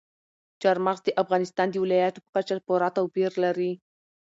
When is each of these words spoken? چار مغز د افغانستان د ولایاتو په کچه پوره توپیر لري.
چار 0.61 0.77
مغز 0.85 1.01
د 1.05 1.09
افغانستان 1.23 1.67
د 1.71 1.75
ولایاتو 1.83 2.23
په 2.23 2.29
کچه 2.35 2.55
پوره 2.67 2.89
توپیر 2.97 3.31
لري. 3.43 3.71